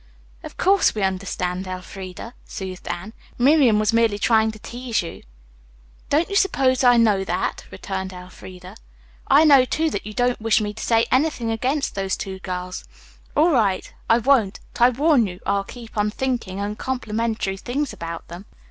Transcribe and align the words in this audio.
"Of 0.41 0.57
course 0.57 0.95
we 0.95 1.03
understand, 1.03 1.67
Elfreda," 1.67 2.33
soothed 2.43 2.87
Anne. 2.87 3.13
"Miriam 3.37 3.77
was 3.77 3.93
merely 3.93 4.17
trying 4.17 4.49
to 4.49 4.57
tease 4.57 5.03
you." 5.03 5.21
"Don't 6.09 6.27
you 6.27 6.35
suppose 6.35 6.83
I 6.83 6.97
know 6.97 7.23
that?" 7.23 7.67
returned 7.69 8.11
Elfreda. 8.11 8.77
"I 9.27 9.43
know, 9.43 9.63
too, 9.63 9.91
that 9.91 10.07
you 10.07 10.15
don't 10.15 10.41
wish 10.41 10.59
me 10.59 10.73
to 10.73 10.83
say 10.83 11.05
anything 11.11 11.51
against 11.51 11.93
those 11.93 12.17
two 12.17 12.39
girls. 12.39 12.83
All 13.35 13.51
right, 13.51 13.93
I 14.09 14.17
won't, 14.17 14.59
but 14.73 14.81
I 14.81 14.89
warn 14.89 15.27
you, 15.27 15.39
I'll 15.45 15.63
keep 15.63 15.95
on 15.95 16.09
thinking 16.09 16.59
uncomplimentary 16.59 17.57
things 17.57 17.93
about 17.93 18.27
them. 18.27 18.45